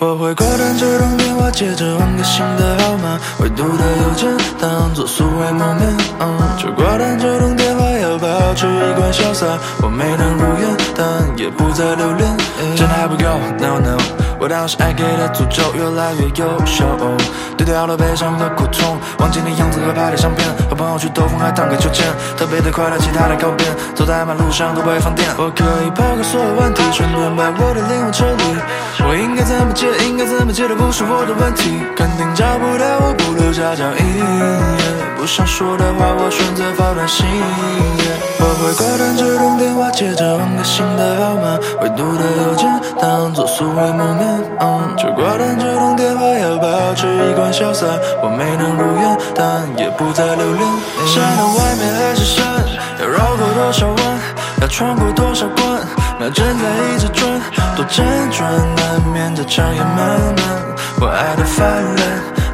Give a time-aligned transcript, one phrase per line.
[0.00, 3.20] 我会挂断这通电话，接着换个新的号码。
[3.38, 5.94] 未读的邮件当作素未谋面，
[6.56, 9.46] 就挂断这通电话，要保持一贯潇洒。
[9.82, 12.34] 我没能如愿，但也不再留恋。
[12.74, 13.24] 真的还不够
[13.60, 13.98] ，No No，
[14.40, 16.86] 我当时爱给的诅咒越来越优秀。
[17.58, 20.48] 丢掉了悲伤和苦痛，忘记你样子和拍的相片，
[20.80, 22.06] 朋友去兜风还荡个秋千，
[22.38, 23.66] 特别的快乐，其他的告别。
[23.94, 28.42] 走在马路上都不会放电，我可以抛开所有问题，全然把我的灵魂撤离。
[29.04, 29.86] 我应该怎么接？
[30.08, 34.24] 应该怎么接都不是我的问题，肯定找不到我不留下脚印。
[35.18, 37.26] 不想说的话，我选择发短信。
[41.16, 41.58] 号码。
[41.82, 42.68] 未读的邮件
[43.00, 44.26] 当作素未谋面，
[44.96, 47.86] 就挂断这通电话，要保持一贯潇洒。
[48.22, 50.62] 我没能如愿，但也不再留恋。
[51.06, 52.44] 山的外面还是山，
[53.00, 53.98] 要绕过多少弯，
[54.60, 55.80] 要穿过多少关，
[56.18, 57.40] 那正在一直转，
[57.76, 59.96] 多辗转难眠，这长夜漫
[60.36, 60.36] 漫。
[61.00, 62.02] 我爱的泛滥，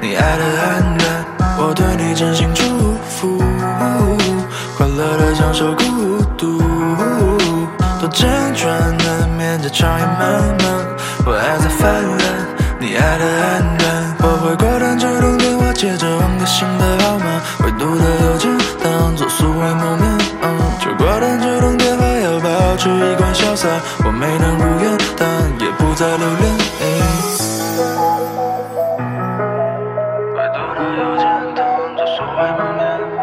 [0.00, 1.24] 你爱的黯淡，
[1.58, 2.64] 我对你真心祝
[3.08, 3.38] 福，
[4.76, 6.11] 快乐的享受孤
[9.72, 10.64] 长夜漫漫，
[11.24, 12.22] 我爱在泛滥，
[12.78, 14.16] 你爱的黯淡。
[14.20, 18.52] 我会挂断这通电话，接着换个新的号码，唯独的邮件
[18.84, 20.04] 当作素未谋面。
[20.42, 20.46] 嗯，
[20.78, 23.66] 就挂断这通电话，要保持一贯潇洒。
[24.04, 25.26] 我没能如愿，但
[25.58, 26.44] 也不再留恋。
[30.36, 31.24] 唯独的邮件
[31.56, 31.64] 当
[31.96, 33.21] 作素未谋面。